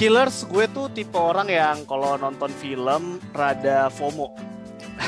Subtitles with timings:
[0.00, 4.32] Chillers gue tuh tipe orang yang kalau nonton film rada FOMO.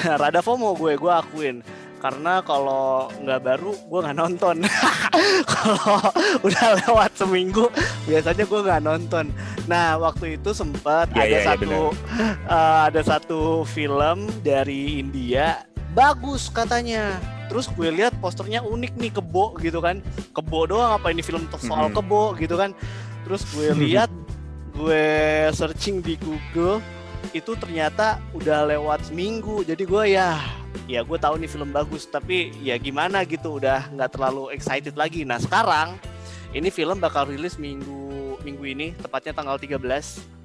[0.21, 1.65] rada FOMO gue, gue akuin.
[1.97, 4.61] Karena kalau nggak baru gue nggak nonton.
[5.57, 5.97] kalau
[6.45, 7.73] udah lewat seminggu
[8.05, 9.33] biasanya gue nggak nonton.
[9.65, 11.73] Nah waktu itu sempat Ya, ada ya, ya, satu
[12.53, 15.65] eh, ada satu film dari India
[15.97, 17.17] bagus katanya.
[17.49, 20.05] Terus gue lihat posternya unik nih kebo gitu kan.
[20.37, 22.77] Kebo doang apa ini film soal kebo gitu kan.
[23.25, 24.13] Terus gue lihat
[24.73, 25.05] gue
[25.53, 26.81] searching di Google
[27.31, 29.63] itu ternyata udah lewat seminggu.
[29.63, 30.41] Jadi gue ya
[30.89, 35.23] ya gue tahu nih film bagus tapi ya gimana gitu udah nggak terlalu excited lagi.
[35.23, 35.97] Nah sekarang
[36.53, 39.79] ini film bakal rilis minggu minggu ini tepatnya tanggal 13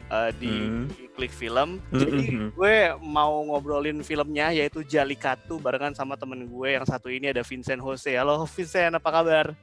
[0.08, 0.86] eh, di, Hmm.
[1.18, 1.82] klik film.
[1.90, 2.50] Hmm, jadi hmm, hmm.
[2.54, 7.82] gue mau ngobrolin filmnya yaitu Jalikatu barengan sama temen gue yang satu ini ada Vincent
[7.82, 8.14] Jose.
[8.14, 9.58] Halo Vincent apa kabar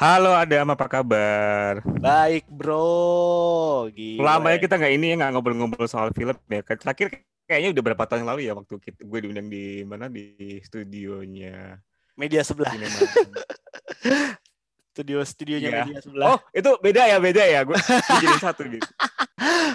[0.00, 1.84] Halo Adam, apa kabar?
[2.00, 4.60] baik bro Gila Lama ya ya.
[4.64, 6.64] kita nggak ini ya nggak ngobrol-ngobrol soal film ya.
[6.64, 10.56] Terakhir kayaknya udah berapa tahun yang lalu ya waktu kita, gue diundang di mana di
[10.64, 11.76] studionya
[12.16, 12.72] media sebelah
[14.92, 15.80] studio studionya Iya.
[15.84, 17.76] media sebelah oh itu beda ya beda ya gue
[18.16, 18.88] jadi satu gitu.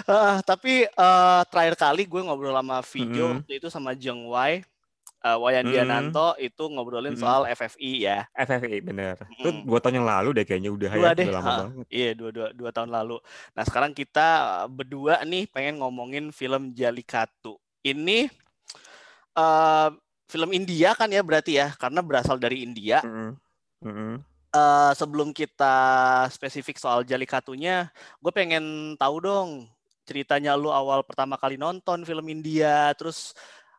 [0.06, 3.34] Ah, tapi eh, terakhir kali gue ngobrol sama video Mhm.
[3.42, 4.62] waktu itu sama Jeng Wai,
[5.20, 5.72] eh, Wayan Mhm.
[5.72, 7.20] Diananto itu ngobrolin Mhm.
[7.20, 8.18] soal FFI ya.
[8.32, 9.16] FFI bener.
[9.32, 9.64] Itu Mm.
[9.64, 11.56] dua tahun yang lalu deh kayaknya udah Dua ya, deh, udah lama ha.
[11.64, 11.86] banget.
[11.88, 13.16] Iya dua, dua, dua tahun lalu.
[13.52, 14.26] Nah sekarang kita
[14.64, 17.56] eh, berdua nih pengen ngomongin film Jalikatu.
[17.80, 18.28] Ini
[19.34, 19.88] eh,
[20.26, 22.98] film India kan ya berarti ya, karena berasal dari India.
[23.04, 23.30] Mm-mm.
[23.84, 24.14] Mm-mm.
[24.50, 25.76] Eh, sebelum kita
[26.32, 29.48] spesifik soal Jalikatunya, gue pengen tahu dong
[30.06, 33.34] ceritanya lu awal pertama kali nonton film India, terus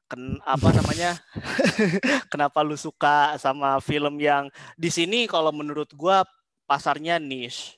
[0.07, 1.19] ken apa namanya,
[2.31, 6.17] kenapa lu suka sama film yang di sini kalau menurut gue
[6.63, 7.75] pasarnya niche.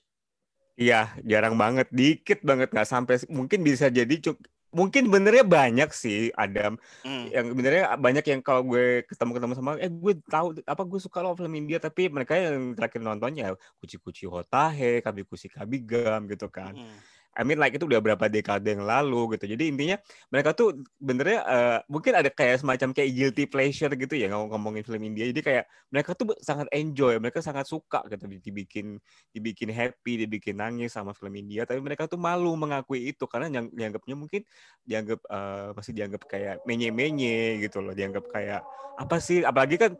[0.80, 6.29] Iya, jarang banget, dikit banget nggak sampai mungkin bisa jadi cuk mungkin benernya banyak sih
[6.38, 7.25] Adam Hmm.
[7.34, 11.34] yang benernya banyak yang kalau gue ketemu-ketemu sama eh gue tahu apa gue suka lo
[11.34, 16.97] film India tapi mereka yang terakhir nontonnya kuci-kuci hotahe kabikusi kabigam gitu kan Mm.
[17.38, 19.53] I mean like itu udah berapa dekade yang lalu gitu.
[19.53, 19.97] Jadi intinya
[20.34, 24.84] mereka tuh benernya eh, mungkin ada kayak semacam kayak guilty pleasure gitu ya ngomong ngomongin
[24.84, 25.29] film India.
[25.29, 25.63] Jadi kayak
[25.94, 28.97] mereka tuh sangat enjoy mereka sangat suka gitu dibikin
[29.29, 31.63] dibikin happy dibikin nangis sama film India.
[31.69, 34.41] Tapi mereka tuh malu mengakui itu karena yang dianggapnya mungkin
[34.84, 37.94] dianggap eh, masih dianggap kayak menye-menye gitu loh.
[37.94, 38.62] Dianggap kayak
[39.00, 39.45] apa sih?
[39.45, 39.91] Apalagi kan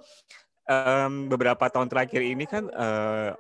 [0.70, 3.32] em, beberapa tahun terakhir ini kan eh,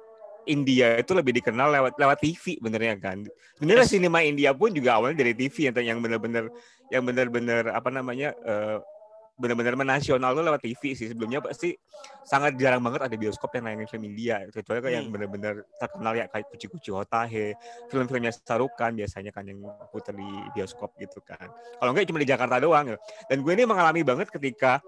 [0.45, 3.17] India itu lebih dikenal lewat lewat TV benernya kan
[3.57, 3.91] sebenarnya Yes.
[3.91, 6.47] sinema India pun juga awalnya dari TV yang yang benar-benar
[6.87, 8.77] yang benar-benar apa namanya eh,
[9.39, 11.71] benar-benar menasional tuh lewat TV sih sebelumnya pasti
[12.27, 15.15] sangat jarang banget ada bioskop yang nayangin film India kecuali kayak yang Hmm.
[15.15, 17.55] benar-benar terkenal ya kayak Kuci Kuci Hotahe
[17.87, 19.63] film-filmnya Sarukan biasanya kan yang
[19.95, 21.47] putar di bioskop gitu kan
[21.79, 22.97] kalau enggak cuma di Jakarta doang ya.
[23.31, 24.83] dan gue ini mengalami banget ketika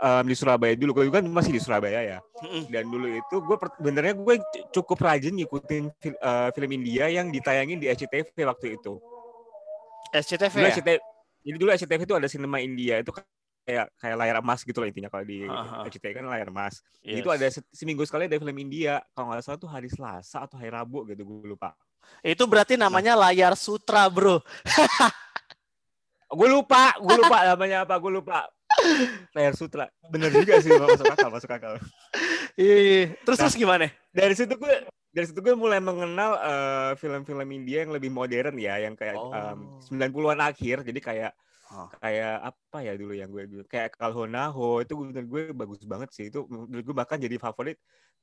[0.00, 0.90] em, di Surabaya dulu.
[0.96, 2.18] Gue juga masih di Surabaya ya.
[2.66, 4.34] Dan dulu itu gue benernya gue
[4.72, 8.96] cukup rajin ngikutin fil- eh, film India yang ditayangin di SCTV waktu itu.
[10.10, 10.74] SCTV dulu ya?
[10.74, 10.98] SCTV
[11.40, 13.00] jadi dulu SCTV itu ada sinema India.
[13.00, 13.12] Itu
[13.64, 15.44] kayak kayak layar emas gitu loh intinya kalau di.
[15.86, 16.80] SCTV kan layar emas.
[17.00, 17.20] Yes.
[17.22, 18.98] itu ada se- seminggu sekali ada film India.
[19.12, 21.72] Kalau nggak salah tuh hari Selasa atau hari Rabu gitu gue lupa.
[22.24, 24.40] Itu berarti namanya layar sutra, bro.
[26.30, 28.46] gue lupa gue lupa namanya apa gue lupa
[29.32, 31.74] layar sutra bener juga sih masuk akal masuk akal
[32.54, 33.02] Iya, iya.
[33.22, 33.42] Terus Nah.
[33.46, 33.86] terus gimana?
[34.10, 34.74] dari situ gue
[35.10, 39.30] dari situ gue mulai mengenal eh, film-film India yang lebih modern ya yang kayak Oh.
[39.30, 41.32] em, 90-an akhir jadi kayak
[42.00, 46.30] Kayak apa ya dulu yang gue kayak Kalhonaho itu menurut gue bagus banget sih.
[46.32, 47.76] Itu menurut gue bahkan jadi favorit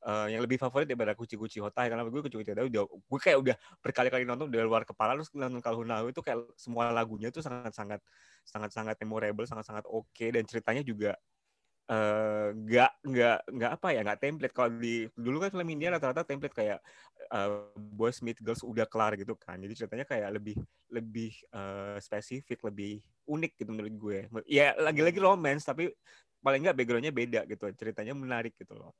[0.08, 1.92] eh, yang lebih favorit daripada Kuci Kuci Hotai.
[1.92, 5.30] Karena gue Kuci Kuci Hotai udah gue kayak udah berkali-kali nonton dari luar kepala terus
[5.36, 8.02] nonton Kalhonaho itu kayak semua lagunya tuh sangat-sangat
[8.48, 10.26] sangat-sangat memorable sangat-sangat oke.
[10.34, 11.14] Dan ceritanya juga
[11.88, 14.54] eh, nggak nggak nggak apa ya nggak template.
[14.56, 16.80] Kalau di dulu kan film India rata-rata template kayak
[17.32, 19.60] eh, boys meet girls udah kelar gitu kan.
[19.60, 20.58] Jadi ceritanya kayak lebih
[20.92, 24.20] lebih eh, spesifik lebih unik gitu menurut gue.
[24.48, 25.92] Ya lagi-lagi romance tapi
[26.44, 27.66] paling nggak backgroundnya beda gitu.
[27.76, 28.92] Ceritanya menarik gitu loh.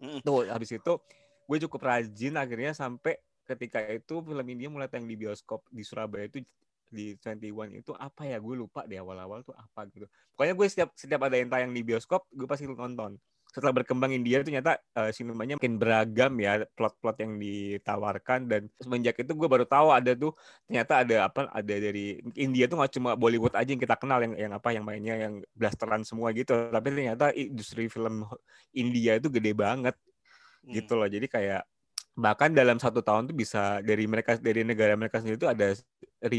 [0.00, 0.24] Mm.
[0.24, 0.92] tuh habis itu
[1.44, 6.30] gue cukup rajin akhirnya sampai ketika itu film India mulai tayang di bioskop di Surabaya.
[6.30, 6.40] Itu
[6.90, 8.36] di 21 itu apa ya?
[8.42, 10.06] Gue lupa di awal-awal tuh apa gitu.
[10.36, 13.16] Pokoknya gue setiap setiap ada yang tayang di bioskop gue pasti nonton.
[13.50, 18.46] Setelah berkembang India ternyata uh, sinemanya makin beragam ya plot-plot yang ditawarkan.
[18.46, 20.34] Dan semenjak itu gue baru tahu ada tuh
[20.70, 24.34] ternyata ada apa ada dari India tuh nggak cuma Bollywood aja yang kita kenal yang
[24.38, 26.52] yang apa yang mainnya yang blasteran semua gitu.
[26.70, 28.26] Tapi ternyata industri film
[28.74, 29.94] India itu gede banget
[30.64, 30.76] Hmm.
[30.76, 31.08] gitu loh.
[31.08, 31.62] Jadi kayak
[32.20, 35.72] bahkan dalam satu tahun tuh bisa dari mereka dari negara mereka sendiri tuh ada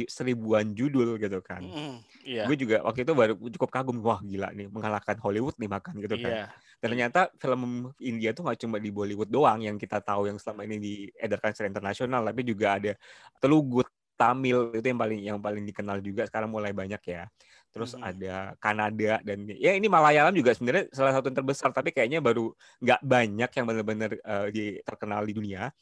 [0.07, 1.65] seribuan judul gitu kan.
[1.65, 2.45] Mm, iya.
[2.45, 6.15] Gue juga waktu itu baru cukup kagum, wah gila nih mengalahkan Hollywood nih makan gitu
[6.21, 6.31] kan.
[6.31, 6.45] Iya.
[6.81, 10.65] Dan ternyata film India tuh nggak cuma di Bollywood doang yang kita tahu yang selama
[10.69, 12.93] ini diedarkan secara internasional, tapi juga ada
[13.41, 13.81] Telugu,
[14.17, 17.25] Tamil itu yang paling yang paling dikenal juga sekarang mulai banyak ya.
[17.73, 18.05] Terus Mhm.
[18.05, 22.53] ada Kanada dan ya ini Malayalam juga sebenarnya salah satu yang terbesar tapi kayaknya baru
[22.85, 24.11] nggak banyak yang benar-benar
[24.53, 25.73] di terkenal di dunia.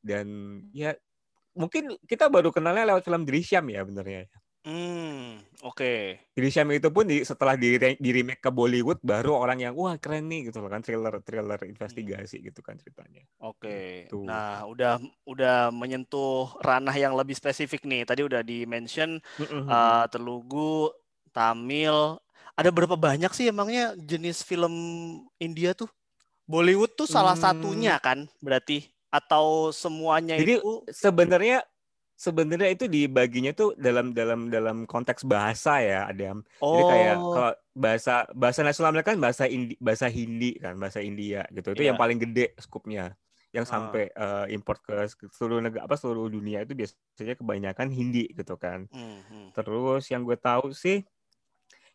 [0.00, 0.26] Dan
[0.72, 0.96] ya
[1.52, 4.28] mungkin kita baru kenalnya lewat film Drishyam ya benernya.
[4.62, 6.22] Hmm, oke.
[6.38, 10.30] Drishyam itu pun di, setelah di, di remake ke Bollywood baru orang yang wah keren
[10.30, 13.26] nih gitu loh kan thriller thriller investigasi gitu kan ceritanya.
[13.42, 14.06] Oke.
[14.06, 14.22] Gitu.
[14.22, 18.06] Nah, udah udah menyentuh ranah yang lebih spesifik nih.
[18.06, 20.94] Tadi udah di mention eh, Telugu,
[21.34, 22.22] Tamil.
[22.54, 24.72] Ada berapa banyak sih emangnya jenis film
[25.42, 25.90] India tuh?
[26.46, 27.42] Bollywood tuh salah Hmm.
[27.42, 31.60] satunya kan berarti atau semuanya Jadi itu sebenarnya
[32.16, 36.40] sebenarnya itu dibaginya tuh dalam dalam dalam konteks bahasa ya Adam.
[36.56, 41.04] Jadi kayak Oh, kalau bahasa bahasa nasional mereka kan bahasa Indi, bahasa Hindi kan bahasa
[41.04, 41.76] India gitu.
[41.76, 41.92] Itu Iya.
[41.92, 43.12] yang paling gede skupnya.
[43.52, 43.72] Yang Ah.
[43.76, 44.94] sampai eh, import ke
[45.28, 48.88] seluruh negara apa seluruh dunia itu biasanya kebanyakan Hindi gitu kan.
[48.88, 49.46] hmm, hmm.
[49.52, 51.04] Terus yang gue tahu sih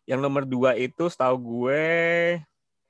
[0.06, 1.84] yang nomor dua itu setahu gue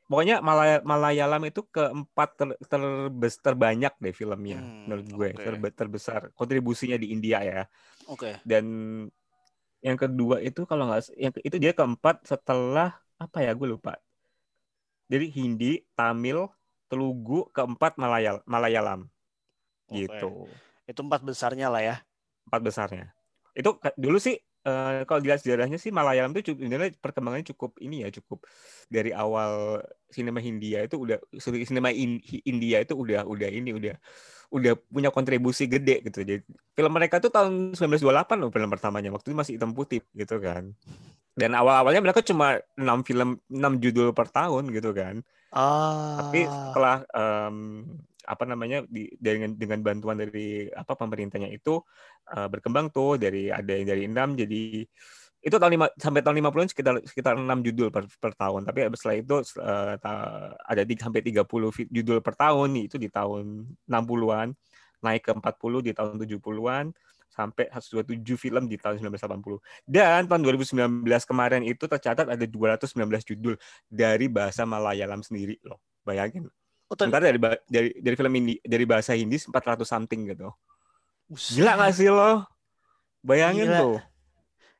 [0.08, 5.44] pokoknya Malaya, Malayalam itu keempat ter, terbes- terbanyak deh filmnya Hmm, menurut gue oke.
[5.46, 7.60] terbe- terbesar kontribusinya di India ya
[8.08, 8.40] Oke.
[8.44, 8.64] dan
[9.86, 13.94] yang kedua itu kalau nggak yang itu dia keempat setelah apa ya gue lupa
[15.12, 16.48] jadi Hindi Tamil
[16.88, 19.04] Telugu keempat Malayal Malayalam
[19.88, 20.00] Oke.
[20.00, 20.48] gitu
[20.88, 21.96] Itu empat besarnya lah ya.
[22.48, 23.06] empat besarnya.
[23.52, 24.36] Itu dulu sih
[24.68, 28.44] eh, kalau dilihat sejarahnya sih Malayalam itu sebenarnya perkembangannya cukup ini ya cukup
[28.92, 29.80] dari awal
[30.12, 33.96] sinema Hindia itu udah sinema In- India itu udah udah ini udah
[34.48, 36.24] udah punya kontribusi gede gitu.
[36.24, 36.40] Jadi
[36.72, 40.72] film mereka tuh tahun 1928 loh film pertamanya waktu itu masih hitam putih gitu kan.
[41.38, 45.20] Dan awal-awalnya mereka cuma 6 film 6 judul per tahun gitu kan.
[46.18, 46.72] Tapi Ah.
[46.72, 47.56] setelah em,
[48.28, 51.80] apa namanya di, dengan dengan bantuan dari apa pemerintahnya itu
[52.36, 54.62] eh, berkembang tuh dari ada yang dari 6 jadi
[55.38, 58.66] itu tahun lima, sampai tahun 50-an sekitar sekitar 6 judul per, per tahun.
[58.66, 63.06] Tapi setelah itu eh, ta- ada di, sampai 30 fi- judul per tahun itu di
[63.06, 64.48] tahun 60-an,
[65.06, 66.84] naik ke 40 di tahun 70-an
[67.38, 69.62] sampai 127 film di tahun 1980.
[69.86, 73.54] Dan tahun 2019 kemarin itu tercatat ada 219 judul
[73.86, 75.78] dari bahasa Malayalam sendiri loh.
[76.02, 76.50] Bayangin.
[76.88, 80.48] Oh, Sementara dari ba- dari dari film Hindi dari bahasa Hindi 400 something gitu.
[81.28, 81.60] Buset.
[81.60, 82.48] Gila gak sih lo?
[83.20, 83.78] Bayangin Gila.
[83.78, 83.96] tuh.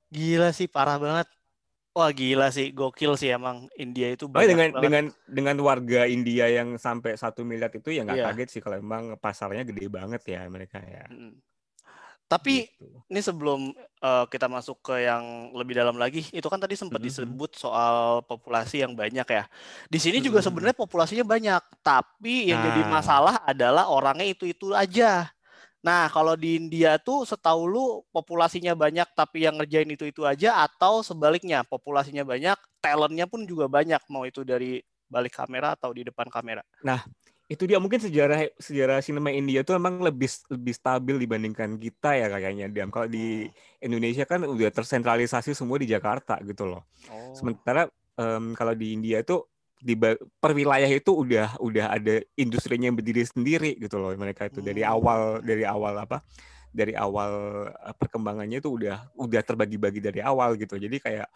[0.09, 1.29] Gila sih, parah banget.
[1.93, 4.83] Wah, gila sih, gokil sih emang India itu banyak dengan banget.
[4.87, 8.27] dengan dengan warga India yang sampai satu miliar itu ya nggak Iya.
[8.31, 11.05] kaget sih kalau emang pasarnya gede banget ya mereka ya.
[11.11, 11.35] Mm.
[12.29, 12.87] Tapi Gitu.
[13.09, 17.09] ini sebelum eh, kita masuk ke yang lebih dalam lagi, itu kan tadi sempat Mhm.
[17.11, 19.51] disebut soal populasi yang banyak ya.
[19.91, 20.47] Di sini juga Mhm.
[20.47, 23.03] sebenarnya populasinya banyak, tapi yang jadi Nah.
[23.03, 25.27] masalah adalah orangnya itu-itu aja.
[25.83, 27.85] Nah, kalau di India tuh setahu lu
[28.15, 33.99] populasinya banyak tapi yang ngerjain itu-itu aja atau sebaliknya, populasinya banyak, talentnya pun juga banyak,
[34.11, 34.79] mau itu dari
[35.11, 36.63] balik kamera atau di depan kamera.
[37.49, 42.27] Itu dia mungkin sejarah sejarah sinema India tuh emang lebih lebih stabil dibandingkan kita ya
[42.29, 42.93] kayaknya Diam.
[42.93, 43.49] Kalau di
[43.81, 46.85] Indonesia kan udah tersentralisasi semua di Jakarta gitu loh.
[47.09, 47.33] Oh.
[47.33, 47.89] Sementara
[48.21, 53.23] em, kalau di India itu di per wilayah itu udah udah ada industrinya yang berdiri
[53.23, 54.91] sendiri gitu loh mereka itu dari Hmm.
[54.99, 56.19] awal dari awal apa
[56.75, 57.31] dari awal
[57.71, 61.29] eh, perkembangannya itu udah udah terbagi-bagi dari awal gitu jadi kayak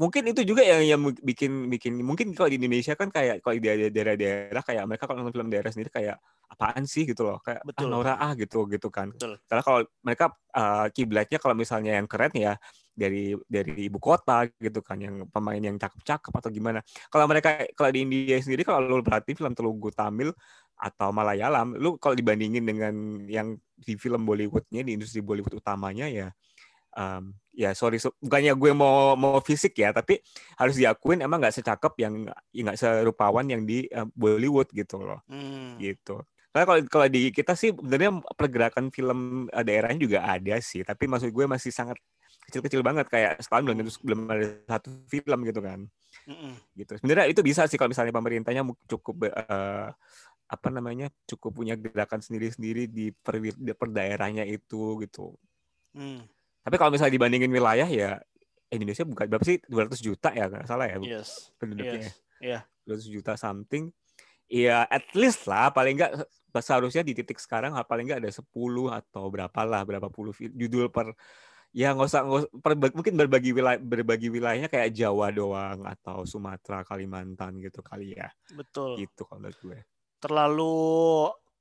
[0.00, 3.90] mungkin itu juga yang yang bikin bikin mungkin kalau di Indonesia kan kayak kalau di
[3.92, 6.16] daerah-daerah kayak mereka kalau nonton film daerah sendiri kayak
[6.48, 7.86] apaan sih gitu loh kayak Betul.
[7.86, 9.40] ah Nora ah gitu gitu kan Betul.
[9.48, 10.24] karena kalau mereka
[10.56, 12.56] eh, kiblatnya kalau misalnya yang keren ya
[12.92, 16.84] dari dari ibu kota gitu kan yang pemain yang cakep-cakep atau gimana.
[17.08, 20.30] Kalau mereka kalau di India sendiri kalau lu perhatiin film Telugu Tamil
[20.76, 22.94] atau Malayalam, lu kalau dibandingin dengan
[23.26, 26.28] yang di film Bollywoodnya di industri Bollywood utamanya ya
[26.92, 30.20] em, ya sorry so- bukannya gue mau mau fisik ya tapi
[30.56, 32.14] harus diakuin emang nggak secakep yang
[32.52, 35.76] ya nggak serupawan yang di eh, Bollywood gitu loh Hmm.
[35.76, 36.20] gitu.
[36.52, 41.08] Karena kalau kalau di kita sih sebenarnya pergerakan film eh, daerahnya juga ada sih, tapi
[41.08, 41.96] maksud gue masih sangat
[42.48, 45.80] kecil-kecil banget kayak setahun belum tentu belum ada satu film gitu kan.
[46.28, 46.52] Mm-mm.
[46.76, 46.92] Gitu.
[47.00, 49.88] Sebenarnya itu bisa sih kalau misalnya pemerintahnya cukup eh,
[50.52, 51.08] apa namanya?
[51.24, 55.32] cukup punya gerakan sendiri-sendiri di per, di per daerahnya itu gitu.
[55.96, 56.20] Hmm.
[56.62, 58.22] Tapi kalau misalnya dibandingin wilayah ya
[58.72, 61.52] Indonesia bukan berapa sih 200 juta ya nggak salah ya Yes.
[61.60, 62.08] penduduknya.
[62.08, 62.16] Yes.
[62.40, 62.60] Iya.
[62.88, 63.90] 200 juta something
[64.50, 66.12] ya at least lah paling enggak
[66.52, 68.44] seharusnya di titik sekarang paling enggak ada 10
[68.90, 71.14] atau berapa lah berapa puluh judul per
[71.72, 76.28] ya nggak usah, nggak usah perba- mungkin berbagi wilayah berbagi wilayahnya kayak Jawa doang atau
[76.28, 79.00] Sumatera Kalimantan gitu kali ya Betul.
[79.00, 79.78] gitu kalau menurut gue
[80.20, 80.76] Terlalu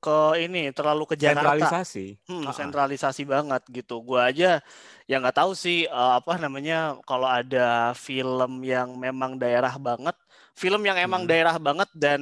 [0.01, 1.77] ke ini, terlalu ke Jakarta.
[1.77, 2.53] sentralisasi Hmm, ah.
[2.53, 3.99] sentralisasi banget gitu.
[4.05, 4.61] Gua aja
[5.09, 10.15] ya nggak tahu sih eh, apa namanya kalau ada film yang memang daerah banget,
[10.57, 11.29] film yang emang Hmm.
[11.29, 12.21] daerah banget dan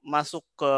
[0.00, 0.72] masuk ke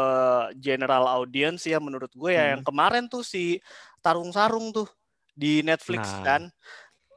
[0.59, 2.67] general audience ya menurut gue ya yang Hmm.
[2.67, 3.59] kemarin tuh si
[4.03, 4.87] Tarung Sarung tuh
[5.33, 6.51] di Netflix Nah, kan.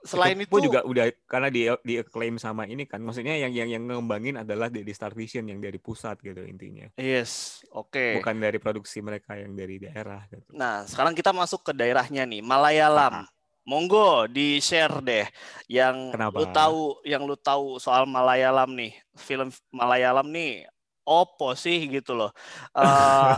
[0.06, 3.68] Selain itu itu, juga udah karena di di acclaim sama ini kan maksudnya yang yang
[3.68, 8.22] yang ngembangin adalah dari Star Vision yang dari pusat gitu intinya yes, oke.
[8.22, 10.46] bukan dari produksi mereka yang dari daerah gitu.
[10.54, 13.24] Nah, sekarang kita masuk ke daerahnya nih, Malayalam.
[13.24, 13.28] Ah,
[13.66, 15.26] Monggo di share deh
[15.66, 16.38] yang Kenapa?
[16.38, 18.94] lu tahu yang lu tahu soal Malayalam nih.
[19.18, 20.70] Film Malayalam nih
[21.02, 22.30] opo sih gitu loh.
[22.78, 23.34] Eh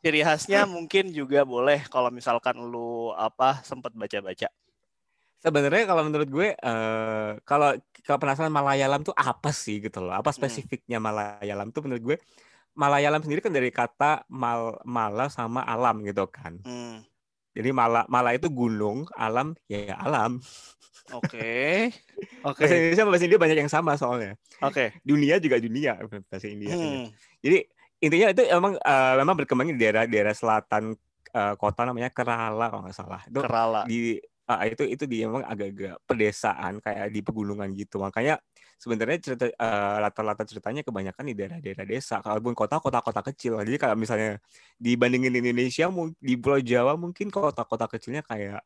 [0.00, 4.48] ciri khasnya mungkin juga boleh kalau misalkan lu apa sempat baca-baca.
[5.40, 7.76] Sebenarnya kalau menurut gue eh kalau
[8.06, 10.14] kalau penasaran Malayalam tuh apa sih gitu loh.
[10.16, 10.38] Apa Hmm.
[10.38, 12.16] spesifiknya Malayalam tuh menurut gue
[12.76, 16.60] Malayalam sendiri kan dari kata mal mala sama alam gitu kan.
[16.60, 17.00] Hmm,
[17.56, 20.44] Jadi mala mala itu gunung, alam ya alam.
[21.16, 21.88] Oke.
[22.48, 22.60] Oke.
[22.62, 24.36] Bahasa Indonesia bahasa India banyak yang sama soalnya.
[24.60, 24.92] Oke.
[25.02, 25.96] Dunia juga dunia
[26.28, 26.76] bahasa India.
[26.76, 27.08] Hmm,
[27.40, 27.58] Jadi
[28.04, 30.92] intinya itu emang eh, memang berkembang di daerah-daerah selatan
[31.32, 33.20] eh, kota namanya Kerala kalau nggak salah.
[33.24, 33.88] Itu Kerala.
[33.88, 37.98] di ah, itu itu di emang agak-agak pedesaan kayak di pegunungan gitu.
[37.98, 38.38] Makanya
[38.78, 42.22] sebenarnya cerita eh, latar-latar ceritanya kebanyakan di daerah-daerah desa.
[42.22, 43.58] Kalaupun kota kota-kota kecil.
[43.66, 44.38] Jadi kalau misalnya
[44.78, 45.90] dibandingin Indonesia
[46.22, 48.62] di Pulau Jawa mungkin kota-kota kecilnya kayak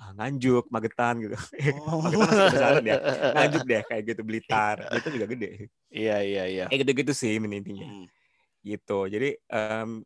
[0.00, 1.36] ah, Nganjuk, Magetan gitu.
[1.84, 2.00] Oh.
[2.00, 2.96] Magetan masih kebesaran ya.
[3.36, 4.76] Nganjuk deh kayak gitu Blitar.
[4.98, 5.68] Itu juga gede.
[5.92, 6.64] Iya, iya, iya.
[6.72, 8.06] Kayak gitu-gitu sih intinya Hmm,
[8.60, 10.04] gitu jadi em,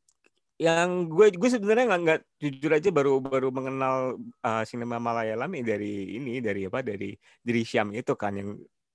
[0.54, 5.74] yang gue gue sebenarnya nggak nggak jujur aja baru baru mengenal uh, sinema Malayalam ya
[5.74, 7.10] dari ini dari apa dari
[7.42, 8.54] dari Syam itu kan yang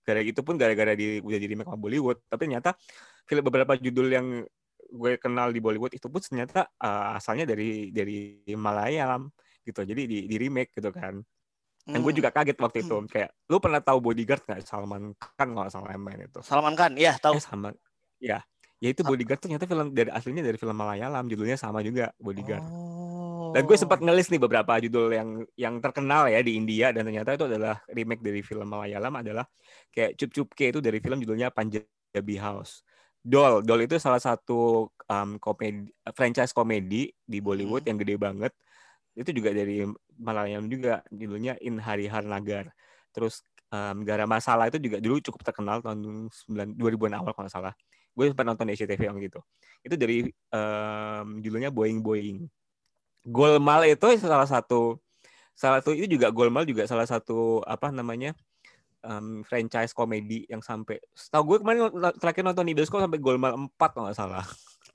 [0.09, 2.17] gara itu pun gara-gara di udah jadi sama Bollywood.
[2.25, 2.73] Tapi ternyata
[3.29, 4.27] film beberapa judul yang
[4.89, 9.29] gue kenal di Bollywood itu pun ternyata uh, asalnya dari dari Malayalam
[9.61, 9.85] gitu.
[9.85, 11.21] Jadi di, di remake gitu kan.
[11.89, 12.19] Dan gue hmm.
[12.23, 12.97] juga kaget waktu itu.
[13.09, 14.59] Kayak lu pernah tahu Bodyguard nggak?
[14.65, 16.39] Salman Khan kalau nggak salah yang main itu.
[16.41, 17.37] Salman Khan, ya tahu.
[17.37, 17.69] Eh sama
[18.17, 18.39] ya.
[18.79, 22.63] Ya itu Bodyguard ternyata film dari aslinya dari film Malayalam, judulnya sama juga Bodyguard.
[22.63, 23.51] Oh.
[23.51, 27.35] Dan gue sempat ngelis nih beberapa judul yang yang terkenal ya di India dan ternyata
[27.35, 29.43] itu adalah remake dari film Malayalam adalah
[29.91, 32.87] kayak Cup Cup Ke itu dari film judulnya Punjabi House.
[33.19, 37.89] Doll, Doll itu salah satu um, komedi franchise komedi di Bollywood Hmm.
[37.91, 38.53] yang gede banget.
[39.11, 39.83] Itu juga dari
[40.15, 42.71] Malayalam juga judulnya In Hari Har Nagar.
[43.11, 43.43] Terus
[43.73, 47.73] um, Gara Masalah itu juga dulu cukup terkenal tahun 9 2000-an awal kalau nggak salah.
[48.19, 49.39] Gue sempat nonton di SCTV yang gitu.
[49.79, 52.43] Itu dari um, judulnya Boeing Boeing.
[53.23, 54.99] Golmal itu salah satu
[55.55, 58.35] salah satu itu juga Golmal juga salah satu apa namanya
[59.07, 63.95] um, franchise komedi yang sampai setahu gue kemarin terakhir nonton di bioskop sampai Golmal 4
[63.95, 64.43] kalau nggak salah.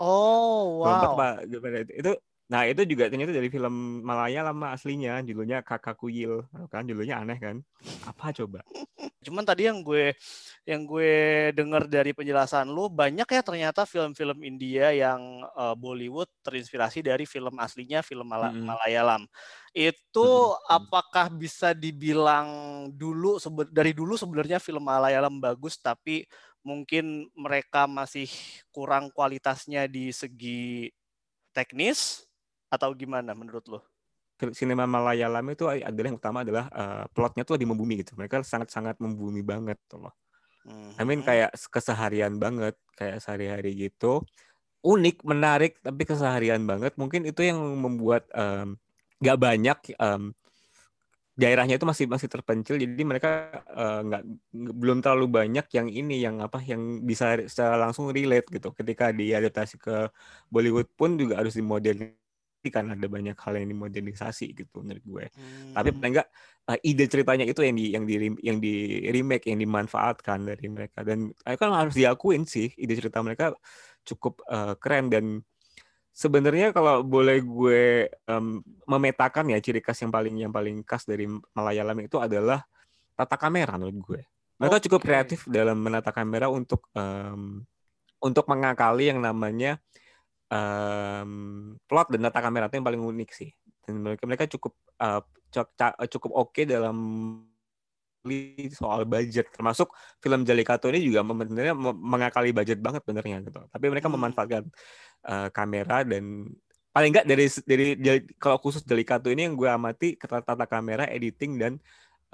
[0.03, 1.15] Oh, Golmal wow.
[1.15, 2.13] Pak, gimana itu?
[2.55, 7.39] Nah itu juga ternyata dari film Malaya lama aslinya judulnya Kakak Kuyil kan judulnya aneh
[7.43, 7.59] kan
[8.07, 8.63] apa coba
[9.25, 10.13] Cuman tadi yang gue
[10.69, 11.13] yang gue
[11.57, 17.57] dengar dari penjelasan lu banyak ya ternyata film-film India yang eh, Bollywood terinspirasi dari film
[17.57, 18.69] aslinya film Mala- Mm-mm.
[18.69, 19.25] Malayalam.
[19.73, 20.69] Itu Mm-mm.
[20.69, 22.49] apakah bisa dibilang
[22.93, 23.41] dulu
[23.73, 26.29] dari dulu sebenarnya film Malayalam bagus tapi
[26.65, 28.29] mungkin mereka masih
[28.73, 30.89] kurang kualitasnya di segi
[31.53, 32.24] teknis
[32.77, 33.81] atau gimana menurut lo?
[34.53, 38.99] Sinema Malayalam itu adalah yang utama adalah eh, plotnya tuh lebih membumi gitu mereka sangat-sangat
[38.99, 40.15] membumi banget tuh loh
[41.01, 41.27] I mean Mhm.
[41.27, 44.23] kayak keseharian banget, kayak sehari-hari gitu.
[44.85, 46.95] Unik, menarik, tapi keseharian banget.
[47.01, 48.79] Mungkin itu yang membuat em,
[49.23, 50.33] nggak banyak em,
[51.35, 52.79] daerahnya itu masih masih terpencil.
[52.79, 54.23] Jadi mereka eh, nggak
[54.55, 58.71] nggak- belum terlalu banyak yang ini, yang apa, yang bisa secara langsung relate gitu.
[58.71, 59.97] Ketika diadaptasi ke
[60.53, 62.23] Bollywood pun juga harus dimodernisasi
[62.69, 65.25] kan ada banyak hal yang dimodernisasi gitu menurut gue.
[65.73, 65.99] Tapi Hmm.
[66.01, 66.29] paling enggak
[66.69, 68.75] uh, ide ceritanya itu yang di yang di yang di
[69.11, 71.05] remake yang dimanfaatkan dari mereka.
[71.05, 73.53] Dan uh, kan harus diakuin sih ide cerita mereka
[74.05, 75.11] cukup uh, keren.
[75.11, 75.25] Dan
[76.15, 81.27] sebenarnya kalau boleh gue um, memetakan ya ciri khas yang paling yang paling khas dari
[81.29, 82.63] Malayalam itu adalah
[83.19, 84.23] tata kamera menurut gue.
[84.55, 87.67] Mereka cukup kreatif dalam menata kamera untuk um,
[88.23, 89.83] untuk mengakali yang namanya
[90.55, 91.31] um,
[91.91, 93.51] plot dan tata kamera itu yang paling unik sih.
[93.83, 95.21] Dan mereka mereka cukup uh,
[96.09, 96.97] cukup oke dalam
[98.25, 99.51] li- soal budget.
[99.53, 99.91] Termasuk
[100.23, 103.61] film Jalikato ini juga sebenarnya mengakali budget banget benernya gitu.
[103.69, 104.17] Tapi mereka Hmm.
[104.17, 104.65] memanfaatkan
[105.29, 106.49] uh, kamera dan
[106.95, 111.59] paling enggak dari dari, dari- kalau khusus Jalikato ini yang gue amati tata kamera editing
[111.59, 111.73] dan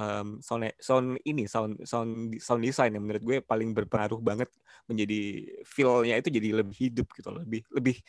[0.00, 4.49] um, sound sound ini sound sound sound design yang menurut gue paling berpengaruh banget
[4.88, 8.00] menjadi feel-nya itu jadi lebih hidup gitu lebih lebih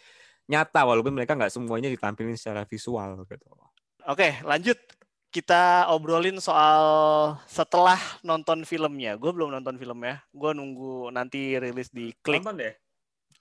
[0.47, 3.47] nyata walaupun mereka nggak semuanya ditampilin secara visual gitu.
[4.09, 4.79] Oke, lanjut
[5.31, 6.83] kita obrolin soal
[7.47, 9.15] setelah nonton filmnya.
[9.15, 10.19] Gue belum nonton filmnya.
[10.35, 12.43] Gue nunggu nanti rilis di klik.
[12.43, 12.73] Nonton deh.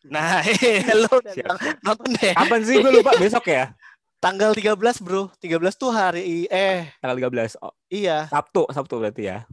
[0.06, 0.40] Nah,
[1.02, 1.58] lo siap.
[1.82, 2.32] nonton deh.
[2.32, 3.74] Kapan sih gue lupa besok ya?
[4.20, 5.32] Tanggal 13, Bro.
[5.40, 7.56] 13 tuh hari eh Tanggal 13.
[7.56, 8.28] Oh, iya.
[8.28, 9.48] Sabtu, Sabtu berarti ya.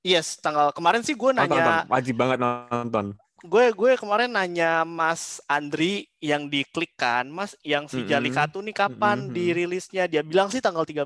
[0.00, 1.92] Yes, tanggal kemarin sih gue nanya nonton.
[1.92, 3.06] Wajib banget nonton.
[3.46, 8.08] gue gue kemarin nanya Mas Andri yang diklik kan, Mas yang si Mm-mm.
[8.08, 9.34] Jalikatu nih kapan Mm-mm.
[9.36, 10.08] dirilisnya?
[10.08, 11.04] Dia bilang sih tanggal 13.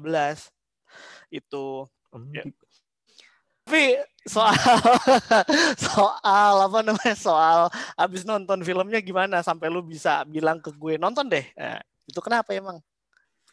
[1.29, 1.91] Itu.
[2.15, 2.47] Hmm, Ya.
[3.67, 4.55] Tapi soal
[5.91, 7.15] soal apa namanya?
[7.15, 11.45] Soal abis nonton filmnya gimana sampai lu bisa bilang ke gue nonton deh.
[11.55, 11.79] Nah,
[12.11, 12.83] itu kenapa emang?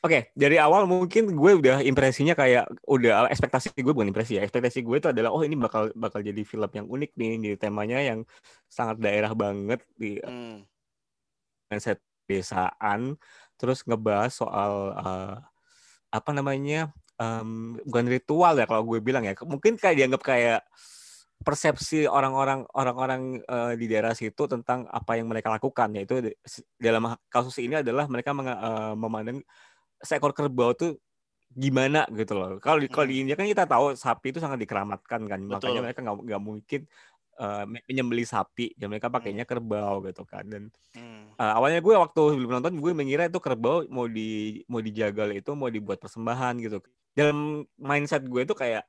[0.05, 4.45] Oke, dari awal mungkin gue udah impresinya kayak udah ekspektasi gue bukan impresi ya.
[4.45, 7.97] Ekspektasi gue itu adalah oh ini bakal bakal jadi film yang unik nih, di temanya
[8.05, 8.21] yang
[8.69, 10.61] sangat daerah banget di Hmm.
[11.67, 11.99] dengan set
[12.29, 13.17] desaan,
[13.57, 15.35] terus ngebahas soal eh,
[16.13, 19.33] apa namanya em, bukan ritual ya kalau gue bilang ya.
[19.41, 20.61] Mungkin kayak dianggap kayak
[21.38, 26.34] persepsi orang-orang orang-orang eh, di daerah situ tentang apa yang mereka lakukan yaitu
[26.82, 29.38] dalam kasus ini adalah mereka menga- eh, memandang
[30.01, 30.98] seekor kerbau tuh
[31.53, 32.60] gimana gitu loh.
[32.60, 35.86] Kalau di kalau di India kan kita tahu sapi itu sangat dikeramatkan kan, makanya Betul.
[35.89, 36.82] mereka nggak nggak mungkin
[37.38, 40.46] eh, menyembelih sapi, dan mereka pakainya kerbau gitu kan.
[40.46, 40.63] Dan
[40.98, 41.29] Hmm.
[41.38, 45.51] eh, awalnya gue waktu belum nonton gue mengira itu kerbau mau di mau dijagal itu
[45.53, 46.82] mau dibuat persembahan gitu.
[47.13, 48.86] Dalam mindset gue itu kayak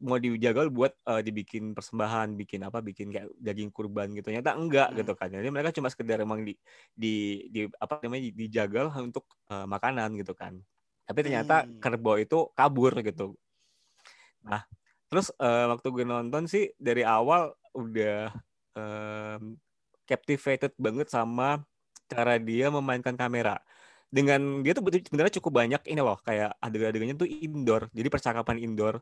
[0.00, 4.32] mau dijagal buat eh, dibikin persembahan, bikin apa, bikin kayak daging kurban gitu.
[4.32, 4.98] Ternyata enggak Hmm.
[4.98, 5.28] gitu kan.
[5.32, 6.54] Jadi mereka cuma sekedar emang di
[6.96, 10.60] di di apa namanya dijagal untuk eh, makanan gitu kan.
[11.08, 11.80] Tapi ternyata Hmm.
[11.82, 13.36] kerbau itu kabur gitu.
[14.46, 14.62] Nah,
[15.10, 18.32] terus eh, waktu gue nonton sih dari awal udah
[18.76, 19.56] em,
[20.08, 21.62] captivated banget sama
[22.10, 23.60] cara dia memainkan kamera.
[24.10, 27.82] Dengan dia tuh sebenarnya cukup banyak ini loh kayak adegan-adegannya tuh indoor.
[27.94, 28.98] Jadi percakapan indoor.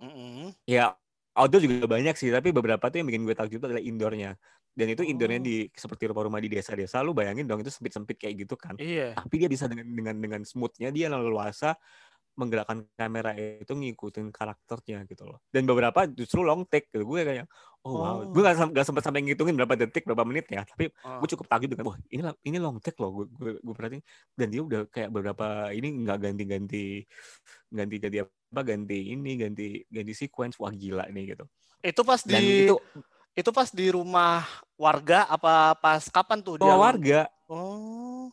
[0.00, 0.52] Mm-mm.
[0.68, 0.96] Ya
[1.36, 4.36] outdoor juga banyak sih, tapi beberapa tuh yang bikin gue takjub adalah indoornya.
[4.76, 5.46] Dan itu indoornya Oh.
[5.48, 7.00] di seperti rumah-rumah di desa-desa.
[7.00, 8.76] Lu bayangin dong itu sempit-sempit kayak gitu kan.
[8.76, 9.16] Iya.
[9.16, 11.76] Tapi dia bisa dengan dengan dengan smoothnya dia leluasa
[12.36, 15.40] menggerakkan kamera itu ngikutin karakternya gitu loh.
[15.48, 17.02] Dan beberapa justru long take gitu.
[17.02, 17.48] Gue kayak
[17.82, 18.14] oh wow.
[18.20, 18.28] Oh.
[18.28, 20.62] Gue gak, sem- gak sempat sampai ngitungin berapa detik, berapa menit ya.
[20.62, 21.24] Tapi Oh.
[21.24, 23.10] gue cukup takjub dengan wah ini ini long take loh.
[23.10, 24.02] Gue gue, gue perhatiin
[24.36, 26.84] dan dia udah kayak beberapa ini nggak ganti-ganti
[27.68, 31.44] ganti-ganti apa ganti ini ganti ganti sequence wah gila nih gitu.
[31.80, 32.76] Itu pas Dan di itu
[33.32, 34.44] itu pas di rumah
[34.76, 36.68] warga apa pas kapan tuh dia?
[36.68, 38.28] rumah warga Oh.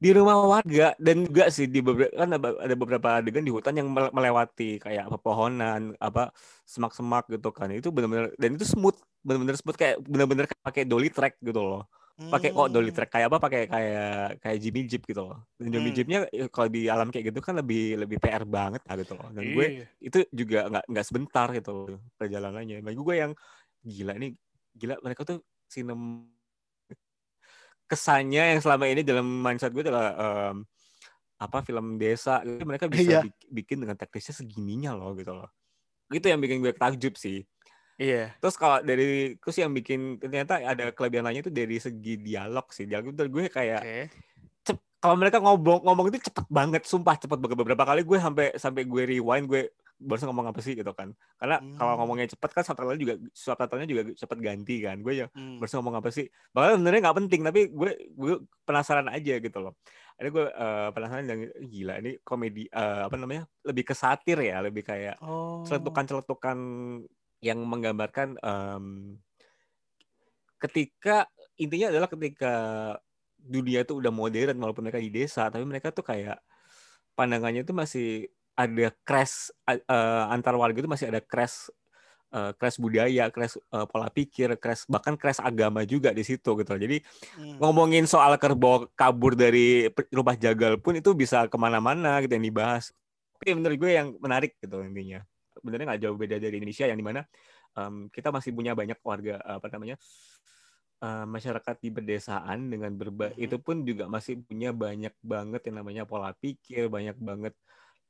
[0.00, 3.88] Di rumah warga dan juga sih di beberapa kan ada beberapa adegan di hutan yang
[3.92, 6.32] mele- melewati kayak pepohonan apa
[6.64, 11.36] semak-semak gitu kan itu benar-benar dan itu smooth benar-benar smooth kayak benar-benar pakai dolly track
[11.44, 11.84] gitu loh
[12.20, 12.96] pakai kok dolly Hmm.
[13.00, 15.96] track kayak apa pakai kayak kayak Jimmy Jeep gitu loh dan Jimmy Hmm.
[15.96, 19.28] Jeepnya ya, kalau di alam kayak gitu kan lebih lebih PR banget lah gitu loh
[19.32, 19.84] dan gue Iya.
[20.00, 23.32] itu juga nggak nggak sebentar gitu loh perjalanannya bagi gue yang
[23.80, 24.36] gila ini
[24.76, 26.28] gila mereka tuh sinem
[27.90, 30.62] kesannya yang selama ini dalam mindset gue adalah em,
[31.42, 32.38] apa film desa.
[32.46, 35.50] Itu mereka bisa bik- bikin dengan teknisnya segininya loh gitu loh.
[36.06, 37.42] Itu yang bikin gue takjub sih.
[38.00, 38.32] Iya.
[38.40, 42.88] terus kalau dari terus yang bikin ternyata ada kelebihan lainnya itu dari segi dialog sih.
[42.88, 43.82] Dialog itu gue kayak
[44.64, 47.36] cep- kalau mereka ngomong ngomong itu cepet banget sumpah cepet.
[47.36, 49.68] Banget beberapa kali gue sampai sampai gue rewind gue
[50.00, 51.98] barusan ngomong apa sih gitu kan karena kalau Hmm.
[52.02, 55.60] ngomongnya cepet kan subtitle juga subtitlenya juga cepet ganti kan gue ya Hmm.
[55.60, 58.34] barusan ngomong apa sih bahkan sebenarnya nggak penting tapi gue gue
[58.64, 59.76] penasaran aja gitu loh
[60.16, 64.64] ada gue eh, penasaran dan gila ini komedi eh, apa namanya lebih ke satir ya
[64.64, 65.60] lebih kayak Oh.
[65.68, 66.56] celetukan-celetukan
[67.44, 69.16] yang menggambarkan em,
[70.60, 72.52] ketika intinya adalah ketika
[73.40, 76.40] dunia itu udah modern walaupun mereka di desa tapi mereka tuh kayak
[77.16, 78.28] pandangannya itu masih
[78.60, 81.72] ada crash eh, antar warga itu masih ada crash
[82.30, 86.72] eh, crash budaya, crash eh, pola pikir, crash bahkan crash agama juga di situ gitu.
[86.76, 87.00] Jadi
[87.36, 87.56] Hmm.
[87.60, 92.92] ngomongin soal kerbau kabur dari rumah jagal pun itu bisa ke mana-mana gitu yang dibahas.
[93.40, 95.20] Tapi menurut gue yang menarik gitu intinya.
[95.56, 97.20] Sebenarnya nggak jauh beda dari Indonesia yang di mana
[97.76, 99.96] em, kita masih punya banyak warga apa namanya
[101.00, 103.40] eh, masyarakat di pedesaan dengan berba Mhm.
[103.40, 107.54] itu pun juga masih punya banyak banget yang namanya pola pikir, banyak banget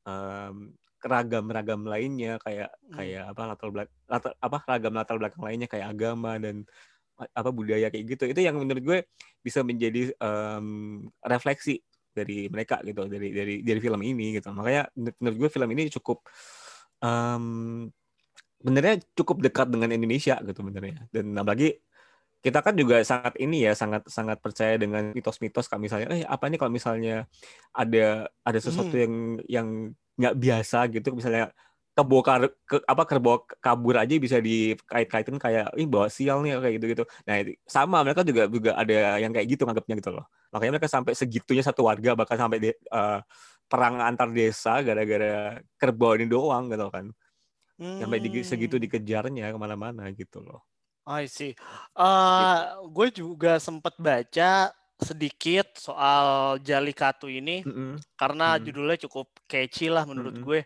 [0.07, 2.95] em, ragam-ragam lainnya kayak Hmm.
[3.01, 6.65] kayak apa latar belakang latar, apa ragam latar belakang lainnya kayak agama dan
[7.21, 8.25] apa budaya kayak gitu.
[8.33, 8.99] Itu yang menurut gue
[9.45, 10.67] bisa menjadi em,
[11.25, 14.53] refleksi dari mereka gitu dari dari dari film ini gitu.
[14.53, 16.19] Makanya menurut menurut gue film ini cukup
[17.05, 17.89] um,
[18.61, 21.81] benernya cukup dekat dengan Indonesia gitu benernya dan apalagi
[22.41, 26.49] kita kan juga sangat ini ya sangat sangat percaya dengan mitos-mitos kalau misalnya eh apa
[26.49, 27.29] ini kalau misalnya
[27.77, 29.05] ada ada sesuatu hmm.
[29.05, 29.15] yang
[29.47, 29.69] yang
[30.17, 31.53] nggak biasa gitu misalnya
[32.01, 36.75] kebo kar, ke, apa kerbau kabur aja bisa dikait-kaitin kayak ini bawa sial nih kayak
[36.81, 37.05] gitu-gitu.
[37.29, 37.35] Nah,
[37.67, 40.25] sama mereka juga juga ada yang kayak gitu nganggapnya gitu loh.
[40.55, 43.21] Makanya mereka sampai segitunya satu warga bahkan sampai de, uh,
[43.67, 47.11] perang antar desa gara-gara kerbau ini doang gitu kan.
[47.77, 47.99] Hmm.
[48.01, 50.70] Sampai di, segitu dikejarnya ke mana-mana gitu loh.
[51.11, 51.59] I see.
[51.99, 54.71] Uh, gue juga sempat baca
[55.01, 57.93] sedikit soal Jalikatu ini mm -hmm.
[58.15, 58.65] karena mm -hmm.
[58.69, 60.49] judulnya cukup catchy lah menurut mm -hmm.
[60.49, 60.61] gue.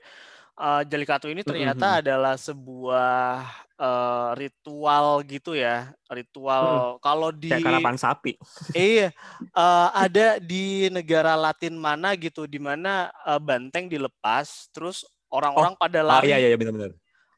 [0.55, 2.03] Uh, Jalikatu ini ternyata mm -hmm.
[2.07, 3.43] adalah sebuah
[3.75, 7.03] uh, ritual gitu ya, ritual mm.
[7.03, 8.39] kalau di kayak karapan sapi.
[8.71, 9.11] iya,
[9.51, 15.81] uh, ada di negara Latin mana gitu, di mana uh, banteng dilepas, terus orang-orang oh.
[15.81, 16.31] pada lari.
[16.31, 16.95] Oh, iya iya benar-benar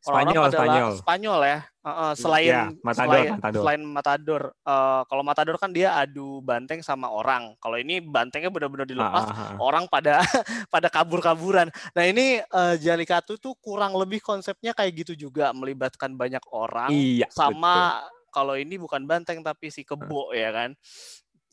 [0.06, 0.90] Spanyol, orang Spanyol.
[1.02, 1.58] Spanyol ya.
[1.86, 3.60] Uh, uh, selain ya, Matador, selain Matador.
[3.62, 7.54] selain Matador, uh, kalau Matador kan dia adu banteng sama orang.
[7.62, 9.58] Kalau ini bantengnya benar-benar dilepas, ah, ah, ah.
[9.62, 10.18] orang pada
[10.74, 11.70] pada kabur-kaburan.
[11.94, 16.90] Nah ini uh, Jalikatu tuh kurang lebih konsepnya kayak gitu juga, melibatkan banyak orang.
[16.90, 18.02] Iya, sama
[18.34, 20.34] kalau ini bukan banteng tapi si kebo uh.
[20.34, 20.74] ya kan.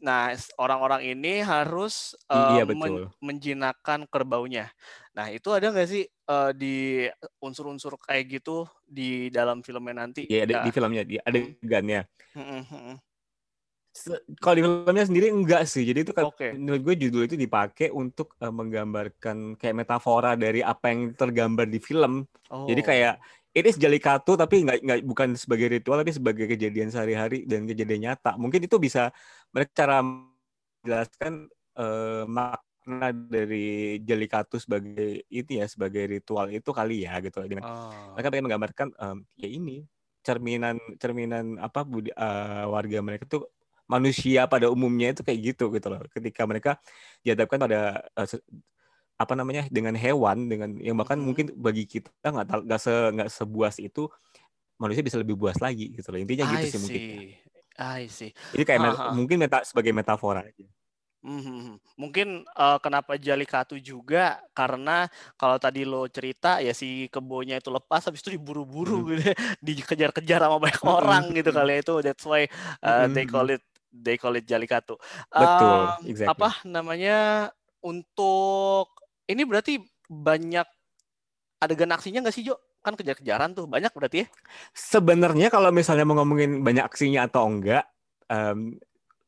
[0.03, 4.67] Nah, orang-orang ini harus uh, iya, men menjinakkan kerbaunya.
[5.15, 7.07] Nah, itu ada nggak sih uh, di
[7.39, 10.27] unsur-unsur kayak gitu di dalam filmnya nanti?
[10.27, 12.03] Iya, ada, di filmnya, di adegannya.
[12.35, 12.99] Hmm.
[14.43, 15.87] Kalau di filmnya sendiri enggak sih.
[15.87, 16.51] Jadi itu kan okay.
[16.51, 21.79] menurut gue judul itu dipakai untuk uh, menggambarkan kayak metafora dari apa yang tergambar di
[21.79, 22.27] film.
[22.51, 22.67] Oh.
[22.67, 27.69] Jadi kayak ini Jalikatu tapi nggak nggak bukan sebagai ritual tapi sebagai kejadian sehari-hari dan
[27.69, 28.33] kejadian nyata.
[28.35, 29.13] Mungkin itu bisa
[29.53, 37.21] mereka cara menjelaskan uh, makna dari Jalikatu sebagai itu ya sebagai ritual itu kali ya
[37.21, 37.45] gitu.
[37.61, 38.17] Oh.
[38.17, 39.85] Mereka pengen menggambarkan um, ya ini
[40.25, 43.45] cerminan cerminan apa budi, uh, warga mereka tuh
[43.85, 46.01] manusia pada umumnya itu kayak gitu gitu loh.
[46.09, 46.81] Ketika mereka
[47.21, 48.25] dihadapkan pada uh,
[49.23, 51.25] apa namanya dengan hewan dengan yang bahkan hmm.
[51.25, 54.11] mungkin bagi kita nggak nggak se nggak sebuas itu
[54.77, 56.83] manusia bisa lebih buas lagi gitu loh intinya gitu I sih see.
[56.83, 57.03] mungkin
[57.73, 58.31] I see.
[58.53, 59.17] Jadi kayak -huh.
[59.17, 60.65] mungkin meta sebagai metafora aja.
[61.23, 65.07] Hmm, mungkin uh, kenapa Jalikatu juga karena
[65.39, 69.07] kalau tadi lo cerita ya si kebonya itu lepas habis itu diburu-buru hmm.
[69.07, 69.23] gitu
[69.71, 70.91] dikejar-kejar sama banyak hmm.
[70.99, 72.43] orang gitu kali ya itu that's why
[72.83, 73.15] uh, hmm.
[73.15, 73.63] they call it
[73.95, 74.99] they call it Jalikatu.
[75.31, 76.27] Betul, uh, exactly.
[76.35, 77.17] Apa namanya
[77.79, 78.91] untuk
[79.27, 79.79] ini berarti
[80.11, 80.67] banyak
[81.63, 82.59] adegan aksinya nggak sih Jo?
[82.83, 84.27] Kan kejar-kejaran tuh banyak berarti ya?
[84.75, 87.87] Sebenarnya kalau misalnya mau ngomongin banyak aksinya atau enggak,
[88.27, 88.75] um,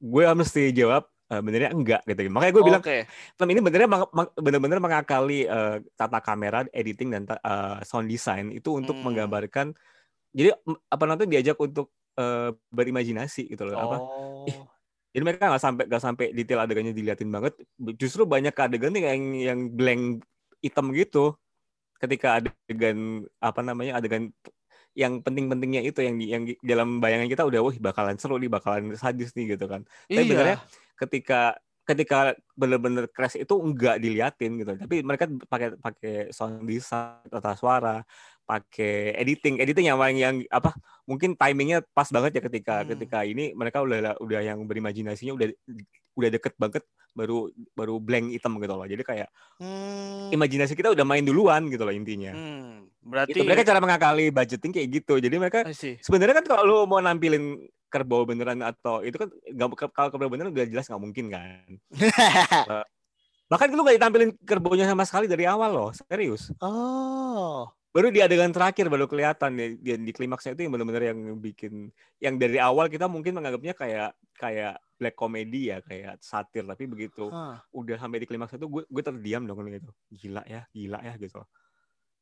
[0.03, 2.27] gue mesti jawab uh, benernya enggak gitu.
[2.27, 3.07] Makanya gue oh, bilang okay.
[3.07, 3.89] film ini benernya
[4.35, 9.03] bener-bener mengakali uh, tata kamera, editing dan uh, sound design itu untuk hmm.
[9.07, 9.71] menggambarkan.
[10.35, 13.79] Jadi apa nanti diajak untuk uh, berimajinasi gitu loh.
[13.79, 13.83] Oh.
[13.87, 13.97] Apa?
[14.51, 14.57] Ih,
[15.15, 17.55] jadi mereka nggak sampai nggak sampai detail adegannya diliatin banget.
[17.95, 20.27] Justru banyak adegan nih yang yang blank
[20.59, 21.39] hitam gitu.
[21.95, 24.35] Ketika adegan apa namanya adegan
[24.91, 29.31] yang penting-pentingnya itu yang yang dalam bayangan kita udah wah bakalan seru nih bakalan sadis
[29.39, 29.87] nih gitu kan.
[30.11, 30.19] Iya.
[30.19, 30.57] Tapi benernya
[30.99, 31.41] ketika
[31.85, 34.75] ketika bener-bener crash itu enggak diliatin gitu.
[34.75, 38.03] Tapi mereka pakai pakai sound design tata suara,
[38.45, 39.59] pakai editing.
[39.59, 40.71] Editing yang yang apa
[41.09, 42.87] mungkin timingnya pas banget ya ketika hmm.
[42.95, 45.47] ketika ini mereka udah udah yang berimajinasinya udah
[46.15, 46.83] udah deket banget
[47.15, 48.87] baru baru blank hitam gitu loh.
[48.87, 49.29] Jadi kayak
[49.61, 50.35] hmm.
[50.35, 52.33] imajinasi kita udah main duluan gitu loh intinya.
[52.33, 52.87] Hmm.
[53.05, 55.21] berarti itu mereka cara mengakali budgeting kayak gitu.
[55.21, 55.59] Jadi mereka
[56.01, 60.67] sebenarnya kan kalau mau nampilin kerbau beneran atau itu kan gak, kalau kerbau beneran udah
[60.67, 61.69] jelas nggak mungkin kan.
[63.51, 66.49] Bahkan lu gak ditampilin kerbaunya sama sekali dari awal loh serius.
[66.59, 71.19] Oh baru di adegan terakhir baru kelihatan ya di, di klimaksnya itu yang benar-benar yang
[71.39, 76.91] bikin yang dari awal kita mungkin menganggapnya kayak kayak black comedy ya kayak satir tapi
[76.91, 77.55] begitu huh.
[77.71, 81.39] udah sampai di klimaks itu gue gue terdiam dong gitu gila ya gila ya gitu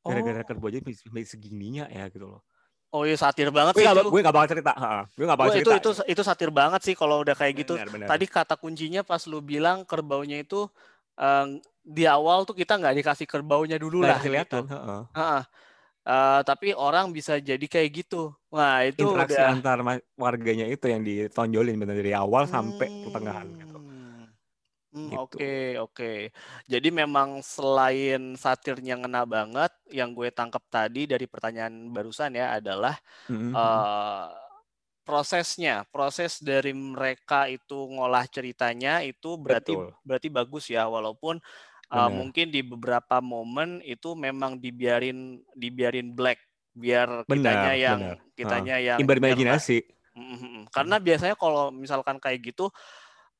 [0.05, 0.45] gara-gara oh.
[0.45, 0.79] kerbo aja
[1.25, 2.45] segininya ya gitu loh
[2.93, 4.09] Oh iya satir banget gue sih gak, itu.
[4.13, 4.71] Gue gak bakal cerita.
[4.77, 5.73] Ha, gue gak bakal oh, cerita.
[5.81, 7.73] Itu, itu, itu satir banget sih kalau udah kayak gitu.
[7.73, 8.07] Benar, benar.
[8.13, 10.69] Tadi kata kuncinya pas lu bilang kerbaunya itu
[11.17, 14.19] um, di awal tuh kita nggak dikasih kerbaunya dulu lah.
[14.19, 14.63] Kelihatan.
[14.65, 14.75] Gitu.
[14.75, 15.43] Uh -uh.
[16.03, 18.35] Uh, tapi orang bisa jadi kayak gitu.
[18.51, 19.55] Nah, itu interaksi udah...
[19.55, 19.79] antar
[20.19, 22.51] warganya itu yang ditonjolin benar dari awal hmm.
[22.51, 23.77] sampai pertengahan gitu.
[24.93, 25.25] Hmm, gitu.
[25.25, 26.13] Oke, oke.
[26.69, 32.93] Jadi memang selain satirnya ngena banget, yang gue tangkap tadi dari pertanyaan barusan ya adalah
[33.25, 33.51] mm-hmm.
[33.57, 34.29] uh,
[35.03, 39.87] prosesnya, proses dari mereka itu ngolah ceritanya itu berarti Betul.
[40.07, 41.39] berarti bagus ya, walaupun
[41.91, 46.39] uh, mungkin di beberapa momen itu memang dibiarin dibiarin black
[46.73, 48.17] biar Benar, kitanya yang benar.
[48.33, 49.77] kitanya yang Imajinasi.
[50.13, 52.69] Mhm, Karena biasanya kalau misalkan kayak gitu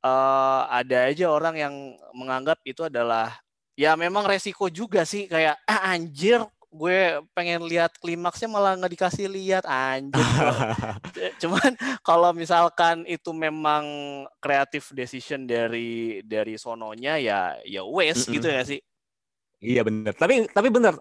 [0.04, 1.74] eh ada aja orang yang
[2.12, 3.40] menganggap itu adalah
[3.80, 6.44] ya memang resiko juga sih kayak ah anjir
[6.74, 10.58] gue pengen lihat klimaksnya malah nggak dikasih lihat anjir.
[11.42, 13.86] Cuman kalau misalkan itu memang
[14.42, 18.34] kreatif decision dari dari sononya ya ya wes Mm-mm.
[18.34, 18.82] gitu ya sih.
[19.64, 20.14] Iya benar.
[20.22, 20.94] Tapi tapi benar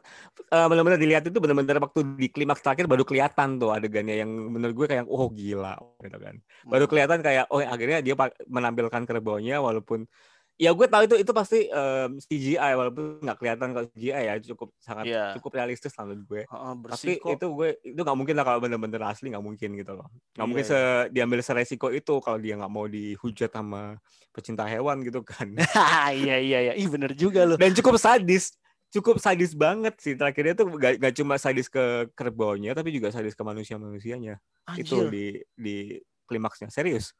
[0.55, 4.75] Eh, benar-benar dilihat itu benar-benar waktu di klimaks terakhir baru kelihatan tuh adegannya yang menurut
[4.79, 6.37] gue kayak oh gila gitu kan.
[6.71, 6.91] Baru Hmm.
[6.91, 8.15] kelihatan kayak oh akhirnya dia
[8.47, 10.07] menampilkan kerbaunya walaupun
[10.63, 14.71] ya gue tahu itu itu pasti em, CGI walaupun nggak kelihatan kalau CGI ya cukup
[14.79, 15.35] sangat Iya.
[15.35, 16.43] cukup realistis lah menurut gue.
[16.47, 17.31] Heeh, bersih Tapi kok.
[17.35, 20.07] itu gue itu nggak mungkin lah kalau benar-benar asli nggak mungkin gitu loh.
[20.07, 20.71] Nggak Iya, mungkin iya.
[20.71, 20.79] se
[21.11, 23.99] diambil seresiko itu kalau dia nggak mau dihujat sama
[24.31, 25.51] pecinta hewan gitu kan.
[26.15, 26.73] iya iya iya.
[26.73, 27.59] Ih bener juga loh.
[27.59, 28.55] Dan cukup sadis,
[28.89, 30.15] cukup sadis banget sih.
[30.15, 34.39] Terakhirnya tuh gak, gak cuma sadis ke kerbaunya, tapi juga sadis ke manusia-manusianya.
[34.79, 35.11] Itu Anjir.
[35.11, 35.77] di di
[36.25, 36.71] klimaksnya.
[36.71, 37.13] Serius.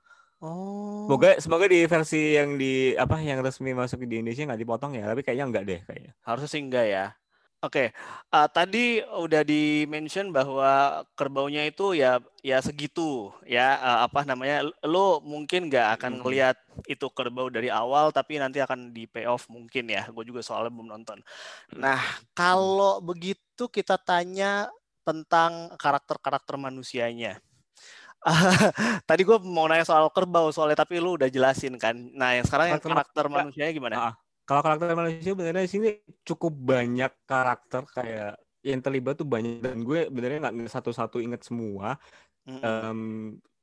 [0.43, 1.07] Oh.
[1.07, 5.07] Semoga semoga di versi yang di apa yang resmi masuk di Indonesia nggak dipotong ya.
[5.07, 6.13] Tapi kayaknya enggak deh kayaknya.
[6.27, 7.07] Harusnya sih enggak ya.
[7.63, 7.95] Oke,
[8.35, 14.67] eh, tadi udah di mention bahwa kerbaunya itu ya ya segitu ya eh, apa namanya
[14.83, 16.21] lo mungkin nggak akan Mm.
[16.27, 16.57] ngelihat
[16.91, 20.11] itu kerbau dari awal tapi nanti akan di payoff mungkin ya.
[20.11, 21.23] Gue juga soalnya belum nonton.
[21.79, 22.03] Nah
[22.35, 24.67] kalau begitu kita tanya
[25.07, 27.39] tentang karakter-karakter manusianya.
[29.09, 31.95] Tadi gue mau nanya soal kerbau soalnya tapi lu udah jelasin kan.
[32.15, 33.95] Nah yang sekarang yang Karakter- karakter manusianya gimana?
[33.99, 35.89] Ah, Kalau karakter manusia benernya di sini
[36.23, 38.33] cukup banyak karakter kayak
[38.63, 41.99] yang terlibat tuh banyak dan gue benernya nggak satu-satu inget semua.
[42.43, 42.59] Mm-mm.
[42.59, 43.01] Em,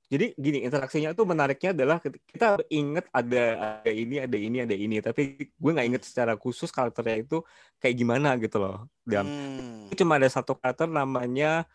[0.10, 3.44] jadi gini interaksinya tuh menariknya adalah kita inget ada
[3.84, 7.46] ada ini ada ini ada ini tapi gue nggak inget secara khusus karakternya itu
[7.78, 9.86] kayak gimana gitu loh dan Hmm.
[9.94, 11.70] cuma ada satu karakter namanya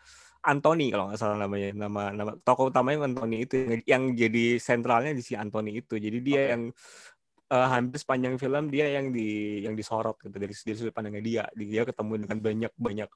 [0.45, 1.73] Anthony kalau nggak salah namanya.
[1.73, 5.97] Nama nama tokoh utamanya Anthony itu yang, yang jadi sentralnya di si Anthony itu.
[5.97, 6.49] Jadi dia Oke.
[6.53, 6.63] yang
[7.49, 11.43] eh, hampir sepanjang film dia yang di yang disorot gitu dari dari sudut pandangnya dia.
[11.57, 13.09] Dia ketemu dengan banyak banyak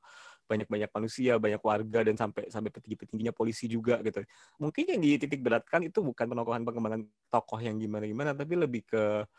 [0.50, 4.26] banyak banyak manusia banyak warga dan sampai sampai petinggi petingginya polisi juga gitu.
[4.58, 9.30] Mungkin yang dititik beratkan itu bukan penokohan pengembangan tokoh yang gimana gimana tapi lebih ke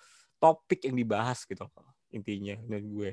[0.41, 1.69] topik yang dibahas gitu
[2.11, 3.11] intinya menurut gue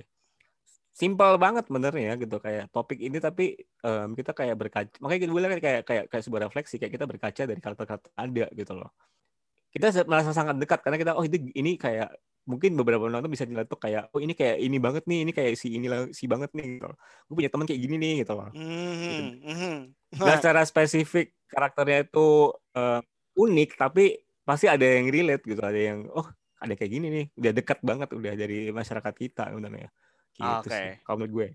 [0.99, 3.43] simpel banget benernya gitu kayak topik ini tapi
[3.85, 7.41] em, kita kayak berkaca makanya gue bilang kayak kayak kayak sebuah refleksi kayak kita berkaca
[7.45, 8.89] dari karakter-karakter ada gitu loh
[9.73, 12.09] kita merasa sangat dekat karena kita oh itu ini kayak
[12.47, 15.53] mungkin beberapa penonton bisa dilihat tuh kayak oh ini kayak ini banget nih ini kayak
[15.59, 16.87] si ini lah- si banget nih gitu.
[17.27, 19.73] gue punya teman kayak gini nih gitu loh Mhm, mhm.
[20.17, 22.27] Nah, secara spesifik karakternya itu
[22.73, 22.99] eh,
[23.37, 24.03] unik, tapi
[24.47, 26.25] pasti ada yang relate gitu, ada yang oh
[26.57, 29.91] ada kayak gini nih, udah dekat banget udah dari masyarakat kita sebenarnya.
[30.37, 30.77] Gitu Oke.
[30.77, 31.47] sih, kalau menurut gue.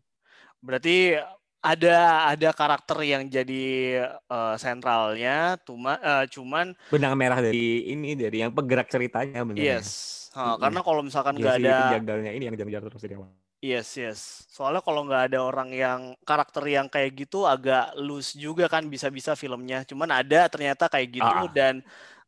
[0.63, 1.19] Berarti
[1.63, 3.63] ada ada karakter yang jadi
[4.07, 9.59] eh, sentralnya, cuma eh, cuman Benang merah dari ini dari yang penggerak ceritanya benar.
[9.59, 9.89] yes.
[10.33, 10.61] Ha, Mm-mm.
[10.65, 13.31] karena kalau misalkan Dia nggak ada penjagalnya ini yang jaga terus dari awal.
[13.63, 14.21] yes yes.
[14.51, 19.33] Soalnya kalau nggak ada orang yang karakter yang kayak gitu agak loose juga kan bisa-bisa
[19.39, 19.85] filmnya.
[19.87, 21.53] Cuman ada ternyata kayak gitu Ah.
[21.53, 21.81] dan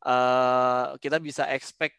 [0.04, 1.96] eh, kita bisa expect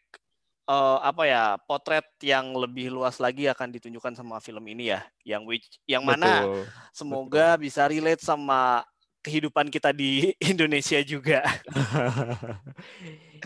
[0.66, 5.00] eh, apa ya potret yang lebih luas lagi akan ditunjukkan sama film ini ya.
[5.22, 6.66] Yang which yang mana Betul.
[6.92, 8.82] Semoga bisa relate sama
[9.26, 11.42] kehidupan kita di Indonesia juga.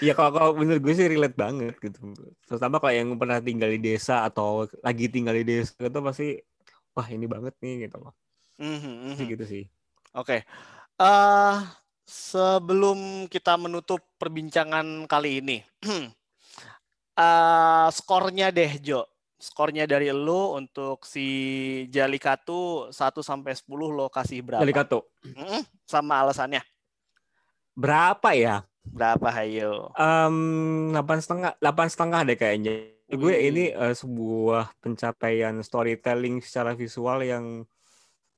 [0.00, 2.16] Iya kalau kalau menurut gue sih relate banget gitu.
[2.48, 6.40] Terutama kalau yang pernah tinggal di desa atau lagi tinggal di desa itu pasti
[6.96, 8.14] wah ini banget nih gitu loh.
[8.56, 9.33] Mhm, Sih mhm.
[9.37, 9.64] gitu sih.
[10.16, 10.46] Oke.
[11.00, 11.56] Eh,
[12.06, 15.59] sebelum kita menutup perbincangan kali ini,
[17.20, 19.04] eh, skornya deh, Jo.
[19.40, 21.24] Skornya dari lo untuk si
[21.88, 24.61] Jalikatu 1 sampai 10 lo kasih berapa?
[24.61, 25.09] Jalikato.
[25.24, 26.61] Mhm, sama alasannya.
[27.72, 28.68] Berapa ya?
[28.85, 29.92] Berapa, hayo?
[29.96, 30.37] Em,
[30.92, 32.72] Delapan setengah, delapan setengah deh kayaknya.
[33.11, 33.48] Gue Wih.
[33.50, 37.64] ini eh, sebuah pencapaian storytelling secara visual yang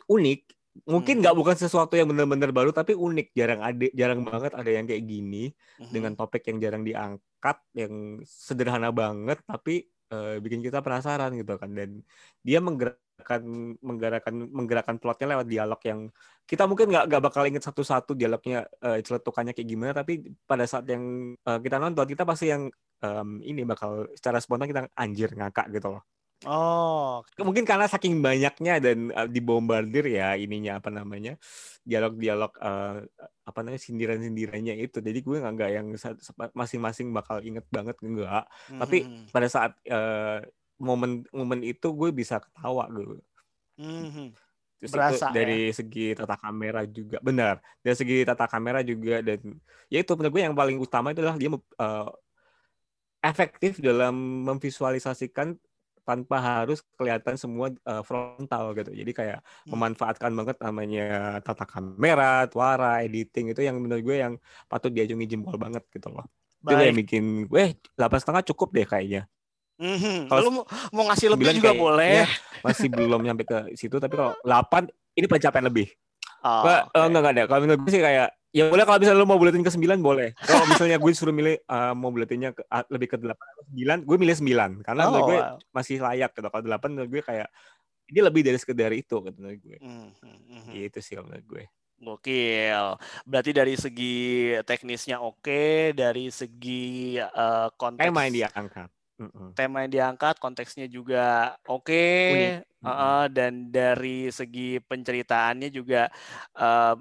[0.07, 0.40] unik.
[0.88, 1.22] Mungkin Mhm.
[1.22, 3.37] nggak bukan sesuatu yang benar-benar baru, tapi unik.
[3.37, 5.92] Jarang ada, jarang banget ada yang kayak gini Mhm.
[5.92, 11.72] dengan topik yang jarang diangkat, yang sederhana banget, tapi eh, bikin kita penasaran gitu kan.
[11.72, 12.04] Dan
[12.44, 13.40] dia menggerakkan,
[13.80, 16.00] menggerakkan, menggerakkan plotnya lewat dialog yang
[16.44, 20.85] kita mungkin nggak nggak bakal inget satu-satu dialognya eh, celetukannya kayak gimana tapi pada saat
[20.85, 22.68] yang eh, kita nonton kita pasti yang
[23.00, 26.02] em, ini bakal secara spontan kita anjir ngakak gitu loh
[26.48, 31.38] Oh, mungkin karena saking banyaknya dan eh, dibombardir ya ininya apa namanya
[31.87, 33.07] dialog-dialog eh,
[33.46, 34.98] apa namanya sindiran-sindirannya itu.
[34.98, 35.87] Jadi gue nggak nggak yang
[36.57, 39.31] masing-masing bakal inget banget enggak Tapi mhm.
[39.31, 40.42] pada saat eh,
[40.83, 43.22] momen momen itu gue bisa ketawa gue
[43.81, 44.35] Mhm.
[44.83, 47.62] Terus Berasa, itu dari segi tata kamera juga benar.
[47.87, 49.38] Dari segi tata kamera juga dan
[49.87, 52.11] ya itu menurut gue yang paling utama itu adalah dia eh,
[53.22, 55.55] efektif dalam memvisualisasikan
[56.12, 59.72] tanpa harus kelihatan semua eh, frontal gitu jadi kayak Hmm.
[59.72, 61.07] memanfaatkan banget namanya
[61.40, 64.35] tata kamera, suara, editing itu yang menurut gue yang
[64.68, 66.29] patut diacungi jempol banget gitu loh.
[66.61, 67.01] Itu yang Baik.
[67.03, 67.64] bikin gue
[67.96, 69.22] delapan setengah cukup deh kayaknya.
[69.81, 70.29] Mhm.
[70.29, 72.14] Kalau mau, mau ngasih lebih juga kayak- boleh.
[72.22, 72.27] ya,
[72.61, 75.88] masih belum nyampe ke situ tapi kalau 8 ini pencapaian lebih.
[76.42, 76.98] Oh, Gue oke.
[76.98, 77.42] enggak enggak ada.
[77.46, 80.28] Kalau menurut gue sih kayak ya boleh kalau misalnya lu mau buletin ke 9 boleh.
[80.42, 84.02] Kalau misalnya gue suruh milih eh, mau buletinnya ke, ah, lebih ke 8 atau 9,
[84.05, 85.57] gue milih 9 karena Oh, gue wow.
[85.72, 86.48] masih layak gitu.
[86.50, 87.48] Kalau 8 menurut gue kayak
[88.12, 89.78] ini lebih dari sekedar itu gitu menurut gue.
[89.81, 90.09] Mhm,
[90.52, 90.70] mhm.
[90.85, 91.64] Gitu sih kalau menurut gue.
[92.02, 92.87] Gokil.
[93.22, 94.16] Berarti dari segi
[94.66, 98.90] teknisnya oke, dari segi eh, konteks Tema yang diangkat.
[99.22, 99.54] Mm-mm.
[99.54, 102.66] tema yang diangkat, konteksnya juga oke, Unik.
[102.82, 106.11] Heeh, dan dari segi penceritaannya juga
[106.58, 106.94] eh,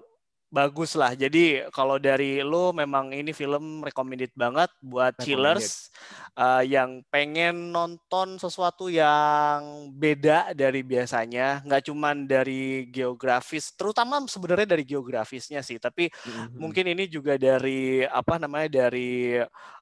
[0.52, 1.16] bagus lah.
[1.16, 5.24] Jadi kalau dari lo memang ini film recommended banget buat Recommended.
[5.26, 5.90] chillers
[6.38, 14.76] eh, yang pengen nonton sesuatu yang beda dari biasanya, nggak cuman dari geografis, terutama sebenarnya
[14.76, 16.60] dari geografisnya sih, tapi Mm-mm.
[16.60, 19.40] mungkin ini juga dari apa namanya dari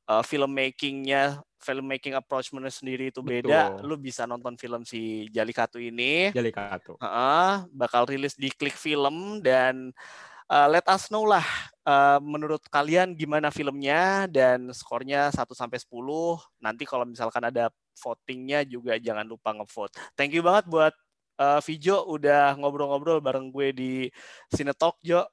[0.10, 3.86] uh, filmmakingnya filmmaking approachment sendiri itu beda Betul.
[3.86, 6.98] lu bisa nonton film si Jalikatu ini Jali Kato.
[6.98, 9.92] Heeh, bakal rilis di Klik Film dan
[10.50, 11.46] uh, let us know lah
[11.86, 15.94] uh, menurut kalian gimana filmnya dan skornya 1 sampai 10
[16.64, 17.70] nanti kalau misalkan ada
[18.00, 20.94] votingnya juga jangan lupa ngevote thank you banget buat
[21.40, 23.94] uh, Vijo udah ngobrol-ngobrol bareng gue di
[24.50, 25.24] Cinetalk Jo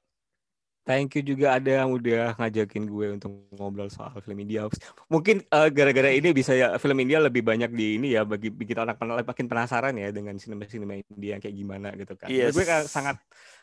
[0.87, 4.71] Thank you juga ada yang udah ngajakin gue untuk ngobrol soal film India.
[5.11, 8.79] Mungkin eh, gara-gara ini bisa ya film India lebih banyak di ini ya bagi bikin
[8.79, 12.31] orang pen- makin penasaran ya dengan sinema-sinema India kayak gimana gitu kan.
[12.31, 12.55] Menurut Yes.
[12.55, 13.17] gue kayak sangat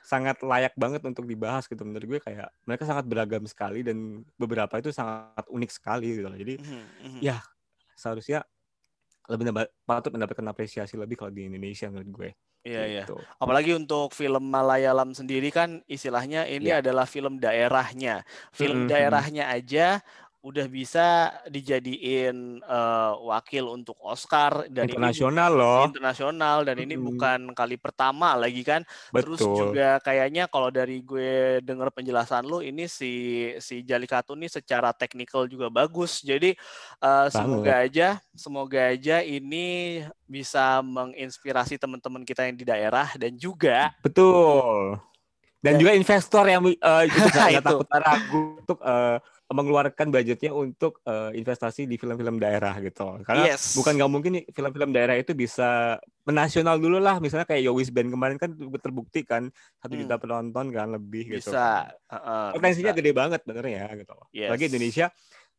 [0.04, 1.80] sangat layak banget untuk dibahas gitu.
[1.80, 6.36] Menurut gue kayak mereka sangat beragam sekali dan beberapa itu sangat unik sekali gitu loh.
[6.36, 7.20] Jadi Mhm, mhm.
[7.24, 7.40] Ya.
[7.96, 8.44] seharusnya
[9.32, 9.48] lebih
[9.88, 12.30] patut mendapatkan apresiasi lebih kalau di Indonesia menurut gue.
[12.64, 13.04] Iya, iya.
[13.04, 13.20] Gitu.
[13.36, 16.80] Apalagi untuk film Malayalam sendiri kan istilahnya ini Iya.
[16.80, 18.24] adalah film daerahnya.
[18.56, 18.90] Film Mhm, mhm.
[18.90, 20.00] daerahnya aja
[20.44, 25.88] udah bisa dijadiin eh, wakil untuk Oscar dan ini Internasional loh.
[25.88, 27.04] internasional dan ini Mhm.
[27.08, 28.84] bukan kali pertama lagi kan.
[29.08, 29.56] Terus Betul.
[29.72, 33.12] juga kayaknya kalau dari gue denger penjelasan lu ini si
[33.56, 36.20] si Jalikatu nih secara teknikal juga bagus.
[36.20, 36.52] Jadi
[37.00, 43.96] eh, semoga aja semoga aja ini bisa menginspirasi teman-teman kita yang di daerah dan juga
[44.04, 45.00] Betul.
[45.56, 49.16] Dan Dan- juga investor yang eh, itu nggak takut ragu untuk eh,
[49.54, 53.22] mengeluarkan budgetnya untuk eh, investasi di film-film daerah gitu.
[53.22, 53.78] Karena Yes.
[53.78, 55.94] bukan nggak mungkin film-film daerah itu bisa
[56.26, 57.22] menasional dulu lah.
[57.22, 58.50] Misalnya kayak Yowis Band kemarin kan
[58.82, 59.46] terbukti kan
[59.78, 60.02] satu Hmm.
[60.02, 61.54] juta penonton kan lebih gitu.
[61.54, 62.98] bisa heeh, Potensinya bisa.
[62.98, 64.16] gede banget bener ya gitu.
[64.34, 64.50] Yes.
[64.50, 65.06] Bagi Indonesia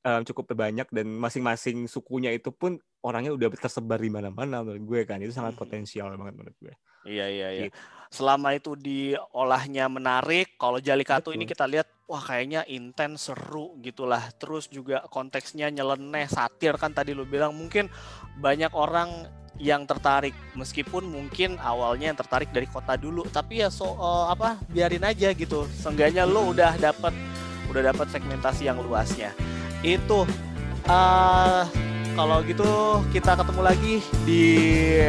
[0.05, 5.01] eh, cukup banyak dan masing-masing sukunya itu pun orangnya udah tersebar di mana-mana menurut gue
[5.09, 5.17] kan.
[5.17, 6.73] Itu sangat potensial banget menurut gue.
[7.05, 7.63] Iya iya iya.
[7.69, 7.77] Gitu.
[8.13, 11.51] Selama itu diolahnya menarik, kalau Jalikatu ini Betul.
[11.57, 14.21] kita lihat wah kayaknya intens seru gitulah.
[14.37, 17.89] Terus juga konteksnya nyeleneh, satir kan tadi lu bilang mungkin
[18.39, 23.95] banyak orang yang tertarik meskipun mungkin awalnya yang tertarik dari kota dulu tapi ya so
[23.95, 27.15] eh, apa biarin aja gitu seenggaknya lu udah dapat
[27.71, 29.31] udah dapat segmentasi yang luasnya
[29.85, 30.25] itu
[30.89, 31.63] eh
[32.15, 33.93] kalau gitu kita ketemu lagi
[34.23, 34.43] di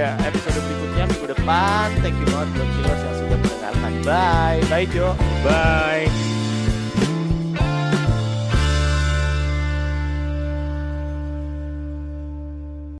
[0.03, 1.87] episode berikutnya minggu depan.
[2.03, 3.93] Thank you banget buat viewers yang sudah mendengarkan.
[4.03, 5.15] Bye, bye Jo.
[5.47, 6.26] Bye.